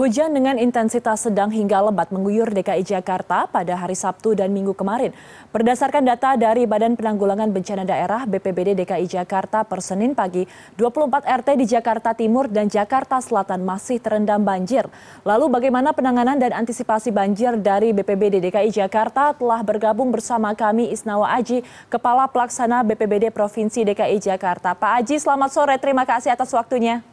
Hujan 0.00 0.32
dengan 0.32 0.56
intensitas 0.56 1.28
sedang 1.28 1.52
hingga 1.52 1.76
lebat 1.84 2.08
mengguyur 2.08 2.48
DKI 2.48 2.88
Jakarta 2.88 3.44
pada 3.44 3.76
hari 3.76 3.92
Sabtu 3.92 4.32
dan 4.32 4.48
Minggu 4.48 4.72
kemarin. 4.72 5.12
Berdasarkan 5.52 6.08
data 6.08 6.40
dari 6.40 6.64
Badan 6.64 6.96
Penanggulangan 6.96 7.52
Bencana 7.52 7.84
Daerah 7.84 8.24
BPBD 8.24 8.72
DKI 8.80 9.04
Jakarta 9.04 9.60
per 9.60 9.84
Senin 9.84 10.16
pagi, 10.16 10.48
24 10.80 11.44
RT 11.44 11.48
di 11.52 11.68
Jakarta 11.68 12.16
Timur 12.16 12.48
dan 12.48 12.72
Jakarta 12.72 13.20
Selatan 13.20 13.60
masih 13.60 14.00
terendam 14.00 14.40
banjir. 14.40 14.88
Lalu 15.20 15.52
bagaimana 15.52 15.92
penanganan 15.92 16.40
dan 16.40 16.56
antisipasi 16.56 17.12
banjir 17.12 17.60
dari 17.60 17.92
BPBD 17.92 18.40
DKI 18.40 18.72
Jakarta 18.72 19.36
telah 19.36 19.60
bergabung 19.60 20.08
bersama 20.08 20.56
kami 20.56 20.88
Isnawa 20.96 21.36
Aji, 21.36 21.60
Kepala 21.92 22.24
Pelaksana 22.24 22.80
BPBD 22.88 23.28
Provinsi 23.28 23.84
DKI 23.84 24.16
Jakarta. 24.16 24.72
Pak 24.72 25.04
Aji, 25.04 25.20
selamat 25.20 25.52
sore. 25.52 25.76
Terima 25.76 26.08
kasih 26.08 26.32
atas 26.32 26.48
waktunya. 26.56 27.04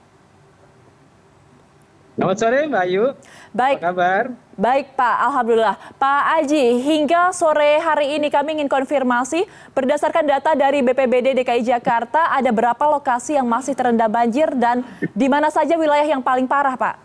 Selamat 2.18 2.38
sore 2.42 2.66
Mbak 2.66 2.82
Ayu. 2.90 3.06
Baik. 3.54 3.78
Apa 3.78 3.86
kabar? 3.94 4.24
Baik 4.58 4.98
Pak, 4.98 5.16
Alhamdulillah. 5.22 5.78
Pak 6.02 6.24
Aji, 6.42 6.82
hingga 6.82 7.30
sore 7.30 7.78
hari 7.78 8.18
ini 8.18 8.34
kami 8.34 8.58
ingin 8.58 8.66
konfirmasi 8.66 9.46
berdasarkan 9.78 10.26
data 10.26 10.58
dari 10.58 10.82
BPBD 10.82 11.38
DKI 11.38 11.62
Jakarta 11.62 12.34
ada 12.34 12.50
berapa 12.50 12.82
lokasi 12.90 13.38
yang 13.38 13.46
masih 13.46 13.78
terendam 13.78 14.10
banjir 14.10 14.50
dan 14.58 14.82
di 15.14 15.30
mana 15.30 15.54
saja 15.54 15.78
wilayah 15.78 16.10
yang 16.10 16.26
paling 16.26 16.50
parah 16.50 16.74
Pak? 16.74 16.98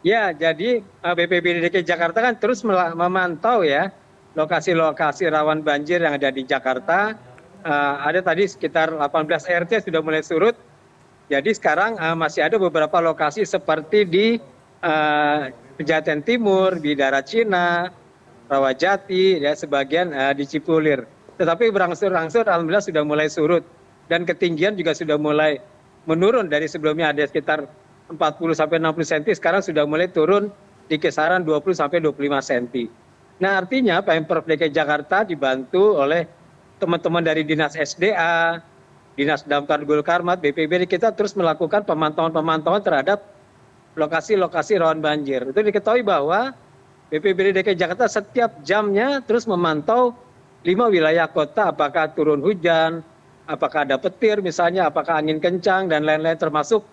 Ya, 0.00 0.32
jadi 0.32 0.80
eh, 0.80 1.12
BPBD 1.12 1.60
DKI 1.60 1.84
Jakarta 1.84 2.24
kan 2.24 2.40
terus 2.40 2.64
memantau 2.96 3.68
ya 3.68 3.92
lokasi-lokasi 4.32 5.28
rawan 5.28 5.60
banjir 5.60 6.00
yang 6.00 6.16
ada 6.16 6.32
di 6.32 6.40
Jakarta. 6.40 7.20
Uh, 7.66 7.98
ada 7.98 8.22
tadi 8.22 8.46
sekitar 8.46 8.94
18 8.94 9.26
RT 9.66 9.90
sudah 9.90 9.98
mulai 9.98 10.22
surut 10.22 10.54
jadi 11.26 11.50
sekarang 11.50 11.98
uh, 11.98 12.14
masih 12.14 12.46
ada 12.46 12.54
beberapa 12.54 13.02
lokasi 13.02 13.42
seperti 13.42 14.06
di 14.06 14.26
uh, 14.82 15.50
Pejaten 15.74 16.22
Timur, 16.22 16.78
di 16.78 16.94
darat 16.94 17.26
Cina, 17.26 17.90
Rawajati, 18.46 19.42
ya 19.42 19.58
sebagian 19.58 20.14
uh, 20.14 20.30
di 20.30 20.46
Cipulir. 20.46 21.02
Tetapi 21.36 21.68
berangsur-angsur 21.74 22.46
alhamdulillah 22.46 22.86
sudah 22.86 23.02
mulai 23.02 23.26
surut 23.26 23.66
dan 24.06 24.22
ketinggian 24.22 24.78
juga 24.78 24.94
sudah 24.94 25.18
mulai 25.18 25.58
menurun 26.06 26.46
dari 26.46 26.70
sebelumnya 26.70 27.10
ada 27.10 27.26
sekitar 27.26 27.66
40 28.06 28.54
sampai 28.54 28.78
60 28.78 29.02
cm 29.02 29.22
sekarang 29.34 29.62
sudah 29.66 29.82
mulai 29.82 30.06
turun 30.06 30.46
di 30.86 30.94
kisaran 30.94 31.42
20 31.42 31.74
sampai 31.74 31.98
25 31.98 32.22
cm. 32.38 32.86
Nah, 33.42 33.60
artinya 33.60 34.00
Pemprov 34.00 34.46
DKI 34.46 34.70
Jakarta 34.70 35.26
dibantu 35.26 35.98
oleh 35.98 36.24
teman-teman 36.78 37.20
dari 37.20 37.42
Dinas 37.42 37.74
SDA, 37.74 38.62
dinas 39.16 39.42
damkar 39.48 39.80
gulkarmat 39.82 40.38
bpbd 40.44 40.84
kita 40.84 41.08
terus 41.16 41.32
melakukan 41.32 41.82
pemantauan 41.88 42.30
pemantauan 42.30 42.84
terhadap 42.84 43.24
lokasi 43.96 44.36
lokasi 44.36 44.76
rawan 44.76 45.00
banjir. 45.00 45.40
Itu 45.48 45.64
diketahui 45.64 46.04
bahwa 46.04 46.52
bpbd 47.08 47.64
dki 47.64 47.72
jakarta 47.80 48.06
setiap 48.06 48.60
jamnya 48.60 49.24
terus 49.24 49.48
memantau 49.48 50.12
lima 50.68 50.92
wilayah 50.92 51.26
kota. 51.32 51.72
Apakah 51.72 52.12
turun 52.12 52.44
hujan 52.44 53.00
apakah 53.48 53.88
ada 53.88 53.96
petir 53.96 54.44
misalnya 54.44 54.92
apakah 54.92 55.22
angin 55.22 55.40
kencang 55.40 55.88
dan 55.88 56.04
lain 56.04 56.20
lain 56.20 56.36
termasuk 56.36 56.84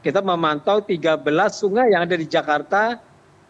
kita 0.00 0.22
memantau 0.22 0.78
13 0.78 1.26
sungai 1.50 1.90
yang 1.90 2.06
ada 2.06 2.14
di 2.14 2.24
jakarta 2.30 2.96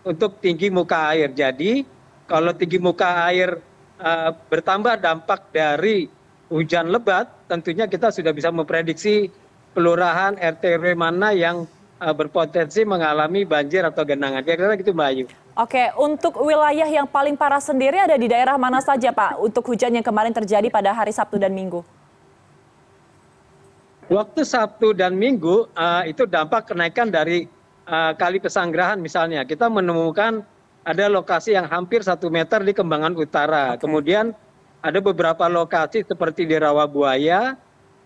untuk 0.03 0.41
tinggi 0.41 0.73
muka 0.73 1.13
air. 1.13 1.29
Jadi 1.37 1.85
kalau 2.25 2.51
tinggi 2.57 2.81
muka 2.81 3.29
air 3.29 3.61
uh, 4.01 4.33
bertambah 4.49 4.97
dampak 4.99 5.53
dari 5.53 6.09
hujan 6.49 6.89
lebat 6.89 7.29
tentunya 7.47 7.87
kita 7.87 8.11
sudah 8.11 8.31
bisa 8.35 8.51
memprediksi 8.51 9.31
kelurahan 9.73 10.35
rt 10.39 10.63
rw 10.79 10.95
mana 10.95 11.33
yang 11.33 11.67
eh, 11.99 12.15
berpotensi 12.15 12.83
mengalami 12.83 13.47
banjir 13.47 13.87
atau 13.87 14.03
genangan 14.07 14.43
kira 14.43 14.57
kira 14.59 14.75
gitu 14.79 14.93
mbak 14.95 15.09
ayu 15.15 15.27
Oke, 15.57 15.89
untuk 15.97 16.37
wilayah 16.45 16.85
yang 16.85 17.09
paling 17.09 17.33
parah 17.33 17.65
sendiri 17.65 17.97
ada 17.97 18.13
di 18.21 18.29
daerah 18.29 18.61
mana 18.61 18.77
saja 18.85 19.09
Pak 19.09 19.41
untuk 19.41 19.65
hujan 19.73 19.89
yang 19.89 20.05
kemarin 20.05 20.29
terjadi 20.29 20.69
pada 20.69 20.93
hari 20.93 21.17
Sabtu 21.17 21.41
dan 21.41 21.49
Minggu? 21.57 21.81
Waktu 24.13 24.45
Sabtu 24.45 24.93
dan 24.93 25.17
Minggu 25.17 25.65
uh, 25.73 26.05
itu 26.05 26.29
dampak 26.29 26.69
kenaikan 26.69 27.09
dari 27.09 27.49
uh, 27.89 28.13
kali 28.21 28.37
pesanggerahan 28.37 29.01
misalnya. 29.01 29.49
Kita 29.49 29.73
menemukan 29.73 30.45
ada 30.85 31.05
lokasi 31.09 31.57
yang 31.57 31.67
hampir 31.73 32.05
satu 32.05 32.29
meter 32.29 32.61
di 32.61 32.77
Kembangan 32.77 33.17
Utara. 33.17 33.75
Okay. 33.75 33.89
Kemudian 33.89 34.37
ada 34.89 34.99
beberapa 35.03 35.45
lokasi 35.51 36.07
seperti 36.07 36.47
di 36.47 36.57
rawabuaya 36.57 37.59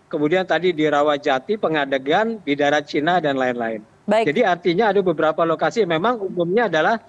kemudian 0.09 0.43
tadi 0.43 0.73
di 0.73 0.89
rawajati 0.89 1.55
pengadegan 1.61 2.41
bidara 2.41 2.81
cina 2.81 3.21
dan 3.21 3.37
lain 3.37 3.57
lain 3.57 3.81
jadi 4.09 4.41
artinya 4.43 4.91
ada 4.91 4.99
beberapa 4.99 5.45
lokasi 5.45 5.87
yang 5.87 5.95
memang 5.95 6.19
umumnya 6.19 6.67
adalah 6.67 6.99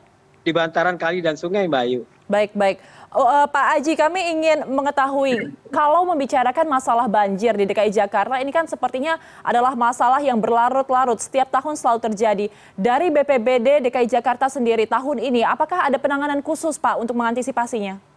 di 0.43 0.51
bantaran 0.51 0.99
kali 0.99 1.23
dan 1.23 1.39
sungai 1.39 1.71
mbak 1.71 1.83
ayu. 1.87 2.03
Baik 2.27 2.51
baik. 2.55 2.77
Uh, 3.13 3.45
Pak 3.45 3.77
Aji, 3.77 3.93
kami 3.93 4.25
ingin 4.25 4.65
mengetahui 4.65 5.53
kalau 5.69 6.09
membicarakan 6.09 6.65
masalah 6.65 7.05
banjir 7.05 7.53
di 7.53 7.69
DKI 7.69 7.93
Jakarta 7.93 8.41
ini 8.41 8.49
kan 8.49 8.65
sepertinya 8.65 9.21
adalah 9.45 9.77
masalah 9.77 10.19
yang 10.25 10.41
berlarut-larut. 10.41 11.21
Setiap 11.21 11.53
tahun 11.53 11.77
selalu 11.77 12.01
terjadi. 12.09 12.47
Dari 12.73 13.13
BPBD 13.13 13.85
DKI 13.85 14.09
Jakarta 14.09 14.49
sendiri 14.49 14.89
tahun 14.89 15.21
ini, 15.21 15.45
apakah 15.45 15.85
ada 15.85 16.01
penanganan 16.01 16.41
khusus 16.41 16.81
Pak 16.81 16.97
untuk 17.05 17.13
mengantisipasinya? 17.21 18.12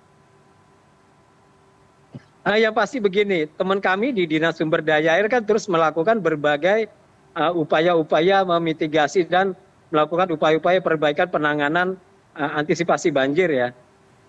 Ah, 2.46 2.62
yang 2.62 2.78
pasti 2.78 3.02
begini. 3.02 3.50
Teman 3.58 3.82
kami 3.82 4.14
di 4.14 4.30
dinas 4.30 4.62
sumber 4.62 4.86
daya 4.86 5.18
air 5.18 5.26
kan 5.26 5.42
terus 5.42 5.66
melakukan 5.66 6.22
berbagai 6.22 6.86
ah, 7.34 7.50
upaya 7.50 7.98
upaya 7.98 8.46
memitigasi 8.46 9.26
dan 9.26 9.58
melakukan 9.90 10.30
upaya 10.30 10.62
upaya 10.62 10.78
perbaikan 10.78 11.26
penanganan 11.26 11.98
ah, 12.38 12.62
antisipasi 12.62 13.10
banjir 13.10 13.50
ya. 13.50 13.74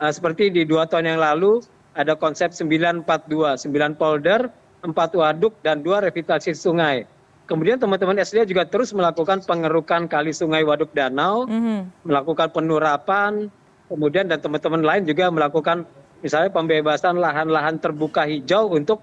Seperti 0.00 0.48
di 0.48 0.64
dua 0.64 0.88
tahun 0.88 1.16
yang 1.16 1.20
lalu 1.20 1.60
ada 1.92 2.16
konsep 2.16 2.52
942 2.56 3.04
9 3.04 4.00
polder 4.00 4.48
4 4.80 4.92
waduk 4.92 5.52
dan 5.60 5.84
dua 5.84 6.00
revitalisasi 6.00 6.56
sungai. 6.56 7.04
Kemudian 7.44 7.76
teman-teman 7.76 8.16
SD 8.16 8.48
juga 8.48 8.64
terus 8.64 8.96
melakukan 8.96 9.44
pengerukan 9.44 10.08
kali 10.08 10.32
sungai 10.32 10.64
waduk 10.64 10.88
danau 10.96 11.44
mm 11.44 11.60
-hmm. 11.60 11.78
melakukan 12.08 12.48
penurapan 12.48 13.52
kemudian 13.86 14.26
dan 14.26 14.42
teman-teman 14.42 14.82
lain 14.82 15.02
juga 15.06 15.30
melakukan 15.30 15.86
misalnya 16.20 16.52
pembebasan 16.52 17.18
lahan 17.20 17.48
lahan 17.48 17.76
terbuka 17.80 18.24
hijau 18.24 18.72
untuk 18.72 19.02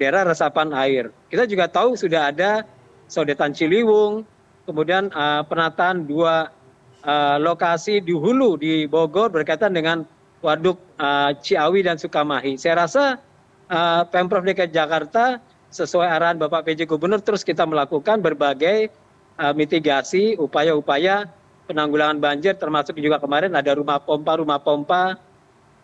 daerah 0.00 0.26
resapan 0.26 0.74
air. 0.74 1.10
Kita 1.30 1.46
juga 1.46 1.70
tahu 1.70 1.94
sudah 1.94 2.32
ada 2.32 2.66
sodetan 3.06 3.52
ciliwung 3.54 4.26
kemudian 4.64 5.12
eh, 5.12 5.42
penataan 5.46 6.08
dua 6.08 6.48
eh, 7.04 7.36
lokasi 7.40 8.00
di 8.00 8.12
hulu 8.12 8.56
di 8.58 8.88
bogor 8.88 9.30
berkaitan 9.30 9.76
dengan 9.76 10.02
waduk 10.40 10.80
eh, 10.98 11.30
ciawi 11.40 11.84
dan 11.84 11.96
sukamahi. 12.00 12.56
Saya 12.56 12.84
rasa 12.84 13.20
pemprov 14.12 14.44
dki 14.44 14.68
jakarta 14.76 15.40
sesuai 15.72 16.04
arahan 16.04 16.36
bapak 16.36 16.68
pj 16.68 16.84
gubernur 16.84 17.18
terus 17.24 17.40
kita 17.40 17.64
melakukan 17.64 18.20
berbagai 18.20 18.92
mitigasi 19.56 20.36
upaya 20.36 20.76
upaya 20.76 21.26
penanggulangan 21.64 22.20
banjir 22.20 22.54
termasuk 22.60 22.94
juga 23.00 23.16
kemarin 23.18 23.56
ada 23.56 23.72
rumah 23.72 23.98
pompa 23.98 24.36
rumah 24.36 24.60
pompa 24.60 25.16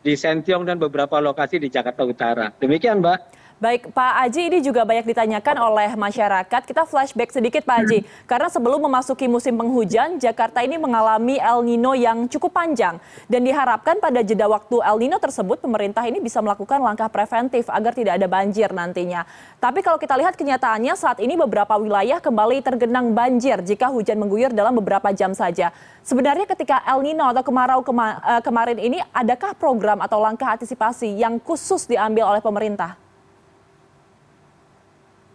di 0.00 0.16
Sentiong 0.16 0.65
dan 0.65 0.81
beberapa 0.81 1.21
lokasi 1.21 1.61
di 1.61 1.69
Jakarta 1.69 2.03
Utara. 2.05 2.47
Demikian, 2.56 3.05
Mbak. 3.05 3.40
Baik, 3.60 3.93
Pak 3.93 4.25
Aji 4.25 4.48
ini 4.48 4.65
juga 4.65 4.88
banyak 4.88 5.04
ditanyakan 5.12 5.60
oleh 5.60 5.93
masyarakat. 5.93 6.65
Kita 6.65 6.88
flashback 6.88 7.28
sedikit 7.28 7.60
Pak 7.69 7.76
Aji, 7.84 8.09
karena 8.25 8.48
sebelum 8.48 8.81
memasuki 8.81 9.28
musim 9.28 9.53
penghujan, 9.53 10.16
Jakarta 10.16 10.65
ini 10.65 10.81
mengalami 10.81 11.37
El 11.37 11.69
Nino 11.69 11.93
yang 11.93 12.25
cukup 12.25 12.56
panjang. 12.56 12.97
Dan 13.28 13.44
diharapkan 13.44 14.00
pada 14.00 14.25
jeda 14.25 14.48
waktu 14.48 14.81
El 14.81 15.04
Nino 15.04 15.21
tersebut, 15.21 15.60
pemerintah 15.60 16.09
ini 16.09 16.25
bisa 16.25 16.41
melakukan 16.41 16.81
langkah 16.81 17.12
preventif 17.12 17.69
agar 17.69 17.93
tidak 17.93 18.16
ada 18.16 18.25
banjir 18.32 18.72
nantinya. 18.72 19.28
Tapi 19.60 19.84
kalau 19.84 20.00
kita 20.00 20.16
lihat 20.16 20.41
kenyataannya 20.41 20.97
saat 20.97 21.21
ini 21.21 21.37
beberapa 21.37 21.77
wilayah 21.77 22.16
kembali 22.16 22.65
tergenang 22.65 23.12
banjir 23.12 23.60
jika 23.60 23.92
hujan 23.92 24.16
mengguyur 24.24 24.57
dalam 24.57 24.72
beberapa 24.72 25.12
jam 25.12 25.36
saja. 25.36 25.68
Sebenarnya 26.01 26.48
ketika 26.48 26.80
El 26.89 27.04
Nino 27.04 27.28
atau 27.28 27.45
kemarau 27.45 27.84
kema 27.84 28.24
eh, 28.24 28.41
kemarin 28.41 28.80
ini, 28.80 29.04
adakah 29.12 29.53
program 29.53 30.01
atau 30.01 30.16
langkah 30.16 30.48
antisipasi 30.48 31.12
yang 31.21 31.36
khusus 31.36 31.84
diambil 31.84 32.24
oleh 32.24 32.41
pemerintah? 32.41 33.09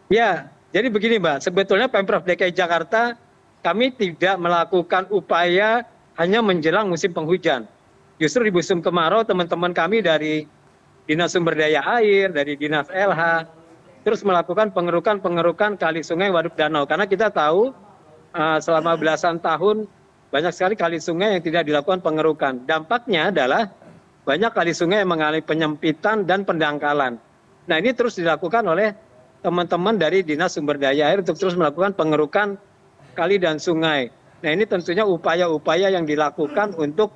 Ya 0.10 0.50
jadi 0.76 0.92
begini 0.92 1.24
mbak. 1.24 1.40
Sebetulnya 1.40 1.88
pemprov 1.88 2.28
dki 2.28 2.52
jakarta 2.52 3.16
kami 3.64 3.96
tidak 3.96 4.36
melakukan 4.36 5.08
upaya 5.08 5.88
hanya 6.20 6.44
menjelang 6.44 6.92
musim 6.92 7.16
penghujan. 7.16 7.64
Justru 8.20 8.48
di 8.48 8.52
musim 8.52 8.84
kemarau 8.84 9.24
teman 9.24 9.48
teman 9.48 9.72
kami 9.72 10.04
dari 10.04 10.44
dinas 11.08 11.32
sumber 11.32 11.56
daya 11.56 11.80
air 11.96 12.28
dari 12.28 12.60
dinas 12.60 12.92
lh 12.92 13.22
terus 14.04 14.22
melakukan 14.22 14.76
pengerukan 14.76 15.24
pengerukan 15.24 15.80
kali 15.80 16.04
sungai 16.04 16.28
waduk 16.28 16.60
danau. 16.60 16.84
Karena 16.84 17.08
kita 17.08 17.32
tahu 17.32 17.72
uh, 18.36 18.60
selama 18.60 19.00
belasan 19.00 19.40
tahun 19.40 19.88
banyak 20.28 20.52
sekali 20.52 20.76
kali 20.76 21.00
sungai 21.00 21.40
yang 21.40 21.44
tidak 21.44 21.64
dilakukan 21.64 22.04
pengerukan. 22.04 22.68
Dampaknya 22.68 23.32
adalah 23.32 23.72
banyak 24.28 24.52
kali 24.52 24.76
sungai 24.76 25.08
yang 25.08 25.10
mengalami 25.16 25.40
penyempitan 25.40 26.28
dan 26.28 26.44
pendangkalan. 26.44 27.16
Nah 27.66 27.76
ini 27.80 27.96
terus 27.96 28.20
dilakukan 28.20 28.68
oleh 28.68 28.92
teman 29.46 29.70
teman 29.70 30.02
dari 30.02 30.26
dinas 30.26 30.58
sumber 30.58 30.82
daya 30.82 31.14
air 31.14 31.22
untuk 31.22 31.38
terus 31.38 31.54
melakukan 31.54 31.94
pengerukan 31.94 32.58
kali 33.14 33.38
dan 33.38 33.62
sungai. 33.62 34.10
Nah 34.42 34.50
ini 34.50 34.66
tentunya 34.66 35.06
upaya-upaya 35.06 35.94
yang 35.94 36.10
dilakukan 36.10 36.74
untuk 36.82 37.14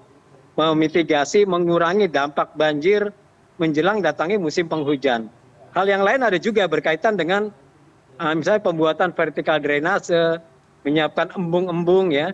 memitigasi, 0.53 1.49
mengurangi 1.49 2.05
dampak 2.05 2.53
banjir 2.53 3.09
menjelang 3.57 4.05
datangnya 4.05 4.37
musim 4.37 4.69
penghujan. 4.69 5.25
Hal 5.73 5.89
yang 5.89 6.05
lain 6.05 6.21
ada 6.21 6.37
juga 6.37 6.69
berkaitan 6.69 7.17
dengan 7.17 7.49
uh, 8.21 8.33
misalnya 8.37 8.61
pembuatan 8.61 9.09
vertikal 9.09 9.57
drainase, 9.57 10.37
menyiapkan 10.85 11.33
embung-embung 11.33 12.13
ya, 12.13 12.31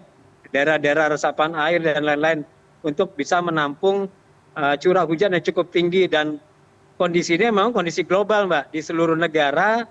daerah-daerah 0.52 1.16
resapan 1.16 1.56
air 1.56 1.80
dan 1.80 2.04
lain-lain 2.04 2.40
untuk 2.84 3.16
bisa 3.16 3.40
menampung 3.40 4.12
uh, 4.60 4.76
curah 4.78 5.08
hujan 5.08 5.34
yang 5.34 5.44
cukup 5.44 5.72
tinggi 5.72 6.06
dan 6.06 6.38
kondisi 6.96 7.36
ini 7.36 7.52
memang 7.52 7.76
kondisi 7.76 8.08
global 8.08 8.48
mbak 8.48 8.72
di 8.72 8.80
seluruh 8.80 9.16
negara 9.20 9.84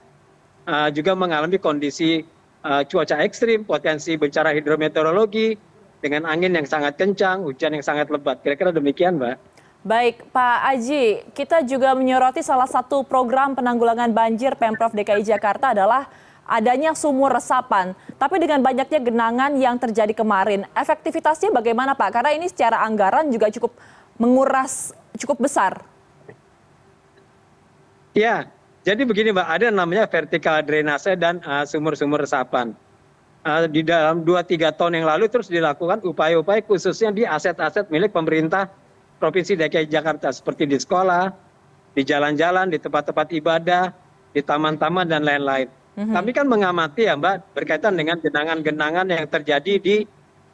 uh, 0.64 0.88
juga 0.92 1.12
mengalami 1.12 1.60
kondisi 1.60 2.24
uh, 2.64 2.82
cuaca 2.84 3.20
ekstrim, 3.20 3.64
potensi 3.64 4.16
bencana 4.16 4.56
hidrometeorologi 4.56 5.56
dengan 6.00 6.28
angin 6.28 6.52
yang 6.52 6.68
sangat 6.68 7.00
kencang, 7.00 7.44
hujan 7.44 7.76
yang 7.76 7.84
sangat 7.84 8.12
lebat. 8.12 8.40
Kira-kira 8.44 8.72
demikian 8.72 9.20
mbak. 9.20 9.36
Baik, 9.84 10.24
Pak 10.32 10.58
Aji, 10.64 11.28
kita 11.36 11.60
juga 11.60 11.92
menyoroti 11.92 12.40
salah 12.40 12.64
satu 12.64 13.04
program 13.04 13.52
penanggulangan 13.52 14.08
banjir 14.16 14.56
Pemprov 14.56 14.96
DKI 14.96 15.28
Jakarta 15.28 15.76
adalah 15.76 16.08
adanya 16.48 16.96
sumur 16.96 17.28
resapan. 17.28 17.92
Tapi 18.16 18.40
dengan 18.40 18.64
banyaknya 18.64 19.00
genangan 19.04 19.52
yang 19.60 19.76
terjadi 19.76 20.16
kemarin, 20.16 20.64
efektivitasnya 20.72 21.52
bagaimana 21.52 21.92
Pak? 21.92 22.16
Karena 22.16 22.32
ini 22.32 22.48
secara 22.48 22.80
anggaran 22.80 23.28
juga 23.28 23.52
cukup 23.52 23.76
menguras 24.16 24.96
cukup 25.20 25.44
besar. 25.44 25.84
Ya, 28.14 28.46
jadi 28.86 29.02
begini 29.02 29.34
Mbak, 29.34 29.48
ada 29.50 29.66
namanya 29.74 30.06
vertikal 30.06 30.62
drainase 30.62 31.18
dan 31.18 31.42
uh, 31.42 31.66
sumur-sumur 31.66 32.22
uh, 32.22 32.24
resapan. 32.24 32.70
Uh, 33.44 33.66
di 33.68 33.84
dalam 33.84 34.24
2-3 34.24 34.72
tahun 34.72 35.02
yang 35.02 35.06
lalu 35.10 35.28
terus 35.28 35.52
dilakukan 35.52 36.00
upaya-upaya 36.00 36.64
khususnya 36.64 37.12
di 37.12 37.28
aset-aset 37.28 37.92
milik 37.92 38.08
pemerintah 38.08 38.72
provinsi 39.20 39.52
dki 39.52 39.84
jakarta 39.92 40.32
seperti 40.32 40.64
di 40.64 40.80
sekolah 40.80 41.28
di 41.92 42.02
jalan 42.08 42.40
jalan 42.40 42.72
di 42.72 42.80
tempat 42.80 43.12
tempat 43.12 43.28
ibadah 43.36 43.92
di 44.32 44.40
taman 44.40 44.80
taman 44.80 45.04
dan 45.12 45.28
lain 45.28 45.44
lain 45.44 45.68
mhm. 45.92 46.16
kami 46.16 46.30
kan 46.32 46.46
mengamati 46.48 47.04
ya 47.04 47.20
mbak 47.20 47.44
berkaitan 47.52 48.00
dengan 48.00 48.16
genangan 48.16 48.64
genangan 48.64 49.06
yang 49.12 49.28
terjadi 49.28 49.74
di 49.76 49.96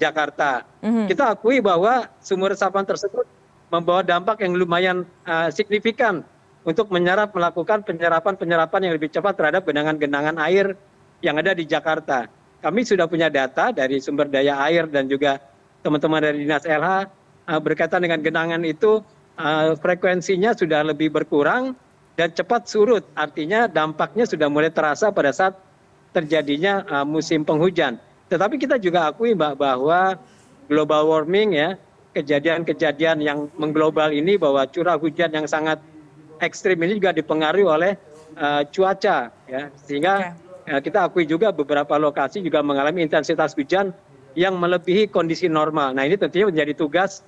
jakarta 0.03 0.67
mhm. 0.83 1.07
kita 1.07 1.39
akui 1.39 1.63
bahwa 1.63 2.11
sumur 2.19 2.51
resapan 2.51 2.83
tersebut 2.83 3.23
membawa 3.71 4.03
dampak 4.03 4.43
yang 4.43 4.59
lumayan 4.59 5.07
uh, 5.31 5.47
signifikan 5.55 6.27
untuk 6.65 6.93
menyerap 6.93 7.33
melakukan 7.33 7.83
penyerapan 7.85 8.35
penyerapan 8.37 8.81
yang 8.89 8.95
lebih 8.97 9.09
cepat 9.09 9.35
terhadap 9.37 9.63
genangan 9.65 9.97
genangan 9.97 10.37
air 10.45 10.77
yang 11.25 11.37
ada 11.41 11.57
di 11.57 11.65
Jakarta. 11.65 12.29
Kami 12.61 12.85
sudah 12.85 13.09
punya 13.09 13.33
data 13.33 13.73
dari 13.73 14.01
sumber 14.01 14.29
daya 14.29 14.61
air 14.69 14.85
dan 14.89 15.09
juga 15.09 15.41
teman-teman 15.81 16.21
dari 16.21 16.45
Dinas 16.45 16.69
LH 16.69 17.21
Eh, 17.51 17.59
berkaitan 17.59 17.99
dengan 17.99 18.23
genangan 18.23 18.63
itu 18.63 19.03
eh, 19.35 19.75
frekuensinya 19.75 20.55
sudah 20.55 20.87
lebih 20.87 21.11
berkurang 21.11 21.75
dan 22.15 22.31
cepat 22.31 22.71
surut 22.71 23.03
artinya 23.19 23.67
dampaknya 23.67 24.23
sudah 24.23 24.47
mulai 24.47 24.71
terasa 24.71 25.11
pada 25.11 25.35
saat 25.35 25.59
terjadinya 26.15 26.87
eh, 26.87 27.07
musim 27.09 27.43
penghujan 27.43 27.99
tetapi 28.31 28.55
kita 28.55 28.79
juga 28.79 29.11
akui 29.11 29.35
mbak 29.35 29.59
bahwa 29.59 30.15
global 30.71 31.11
warming 31.11 31.59
ya 31.59 31.75
kejadian-kejadian 32.15 33.19
yang 33.19 33.51
mengglobal 33.59 34.15
ini 34.15 34.39
bahwa 34.39 34.63
curah 34.71 34.95
hujan 34.95 35.35
yang 35.35 35.51
sangat 35.51 35.83
ekstrim 36.41 36.81
ini 36.83 36.97
juga 36.97 37.13
dipengaruhi 37.13 37.67
oleh 37.69 37.93
uh, 38.41 38.65
cuaca 38.69 39.31
ya 39.47 39.63
sehingga 39.85 40.35
okay. 40.65 40.73
uh, 40.75 40.81
kita 40.81 41.07
akui 41.07 41.29
juga 41.29 41.53
beberapa 41.53 42.01
lokasi 42.01 42.41
juga 42.41 42.65
mengalami 42.65 43.05
intensitas 43.05 43.53
hujan 43.55 43.93
yang 44.35 44.57
melebihi 44.57 45.11
kondisi 45.11 45.51
normal. 45.51 45.93
Nah 45.95 46.07
ini 46.07 46.17
tentunya 46.17 46.49
menjadi 46.49 46.73
tugas 46.75 47.23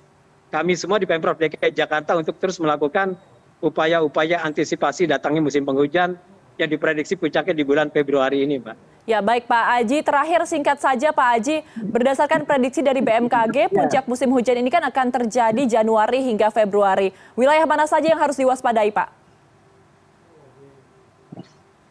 kami 0.53 0.77
semua 0.77 1.01
di 1.01 1.09
pemprov 1.09 1.37
dki 1.37 1.73
jakarta 1.73 2.13
untuk 2.13 2.37
terus 2.37 2.61
melakukan 2.61 3.17
upaya 3.63 4.03
upaya 4.05 4.43
antisipasi 4.45 5.09
datangnya 5.09 5.41
musim 5.41 5.65
penghujan 5.65 6.13
yang 6.61 6.69
diprediksi 6.69 7.17
puncaknya 7.17 7.57
di 7.57 7.65
bulan 7.65 7.89
Februari 7.89 8.45
ini, 8.45 8.61
Mbak. 8.61 8.92
Ya 9.03 9.19
baik 9.19 9.51
Pak 9.51 9.65
Aji, 9.83 9.99
terakhir 9.99 10.47
singkat 10.47 10.79
saja 10.79 11.11
Pak 11.11 11.27
Aji, 11.35 11.59
berdasarkan 11.75 12.47
prediksi 12.47 12.79
dari 12.79 13.03
BMKG, 13.03 13.55
ya. 13.55 13.67
puncak 13.67 14.07
musim 14.07 14.31
hujan 14.31 14.55
ini 14.63 14.71
kan 14.71 14.79
akan 14.79 15.11
terjadi 15.11 15.63
Januari 15.67 16.23
hingga 16.23 16.47
Februari. 16.47 17.11
Wilayah 17.35 17.67
mana 17.67 17.83
saja 17.83 18.07
yang 18.07 18.21
harus 18.21 18.39
diwaspadai 18.39 18.95
Pak? 18.95 19.11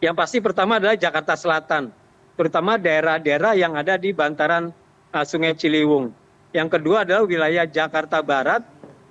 Yang 0.01 0.15
pasti 0.17 0.39
pertama 0.41 0.81
adalah 0.81 0.97
Jakarta 0.97 1.37
Selatan, 1.37 1.93
terutama 2.35 2.81
daerah-daerah 2.81 3.61
yang 3.61 3.77
ada 3.77 4.01
di 4.01 4.17
bantaran 4.17 4.73
uh, 5.13 5.25
Sungai 5.29 5.53
Ciliwung 5.53 6.17
yang 6.53 6.69
kedua 6.69 7.09
adalah 7.09 7.25
wilayah 7.25 7.65
Jakarta 7.65 8.21
Barat 8.21 8.61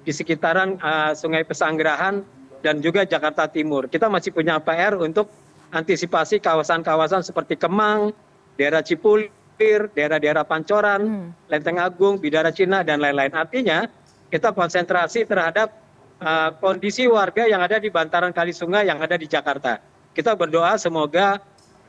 di 0.05 0.13
sekitaran 0.13 0.77
uh, 0.77 1.17
Sungai 1.17 1.41
Pesanggerahan 1.41 2.21
dan 2.61 2.77
juga 2.77 3.01
Jakarta 3.01 3.49
Timur. 3.49 3.89
Kita 3.89 4.05
masih 4.05 4.29
punya 4.29 4.61
PR 4.61 4.93
untuk 5.01 5.25
antisipasi 5.71 6.43
kawasan-kawasan 6.43 7.23
seperti 7.23 7.55
Kemang, 7.55 8.11
daerah 8.59 8.83
Cipulir, 8.83 9.89
daerah-daerah 9.95 10.43
Pancoran, 10.43 11.01
hmm. 11.01 11.49
Lenteng 11.49 11.79
Agung, 11.79 12.19
Bidara 12.19 12.51
Cina 12.51 12.83
dan 12.83 12.99
lain-lain. 12.99 13.31
Artinya 13.31 13.87
kita 14.31 14.55
konsentrasi 14.55 15.27
terhadap 15.27 15.71
uh, 16.21 16.55
kondisi 16.59 17.07
warga 17.09 17.47
yang 17.49 17.59
ada 17.59 17.81
di 17.81 17.91
bantaran 17.91 18.31
kali 18.31 18.55
sungai 18.55 18.87
yang 18.87 19.01
ada 19.01 19.17
di 19.17 19.27
Jakarta. 19.27 19.81
Kita 20.11 20.35
berdoa 20.35 20.75
semoga 20.75 21.39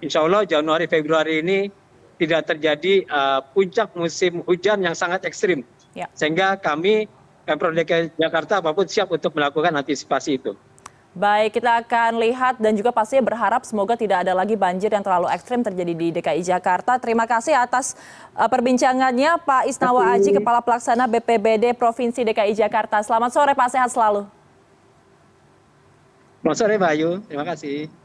insya 0.02 0.22
Allah 0.22 0.46
Januari 0.46 0.86
Februari 0.90 1.42
ini 1.42 1.70
tidak 2.18 2.54
terjadi 2.54 3.02
uh, 3.10 3.40
puncak 3.50 3.94
musim 3.98 4.46
hujan 4.46 4.78
yang 4.82 4.94
sangat 4.94 5.26
ekstrim 5.26 5.66
ya. 5.96 6.06
sehingga 6.14 6.54
kami 6.54 7.10
pemprov 7.42 7.74
dki 7.74 8.14
jakarta 8.14 8.62
apa 8.62 8.70
pun 8.70 8.86
siap 8.86 9.10
untuk 9.10 9.34
melakukan 9.34 9.74
antisipasi 9.74 10.38
itu. 10.38 10.54
Baik, 11.12 11.60
kita 11.60 11.84
akan 11.84 12.24
lihat 12.24 12.56
dan 12.56 12.72
juga 12.72 12.88
pastinya 12.88 13.20
berharap 13.20 13.68
semoga 13.68 13.92
tidak 14.00 14.24
ada 14.24 14.32
lagi 14.32 14.56
banjir 14.56 14.88
yang 14.88 15.04
terlalu 15.04 15.28
ekstrim 15.28 15.60
terjadi 15.60 15.92
di 15.92 16.08
DKI 16.08 16.40
Jakarta. 16.40 16.96
Terima 16.96 17.28
kasih 17.28 17.52
atas 17.52 18.00
uh, 18.32 18.48
perbincangannya 18.48 19.36
Pak 19.44 19.68
Isnawa 19.68 20.16
Aji, 20.16 20.32
Kepala 20.32 20.64
Pelaksana 20.64 21.04
BPBD 21.04 21.76
Provinsi 21.76 22.24
DKI 22.24 22.56
Jakarta. 22.56 23.04
Selamat 23.04 23.28
sore 23.28 23.52
Pak, 23.52 23.68
sehat 23.68 23.92
selalu. 23.92 24.24
Selamat 26.40 26.56
sore 26.56 26.74
Mbak 26.80 26.90
Ayu, 26.96 27.10
terima 27.28 27.44
kasih. 27.44 28.01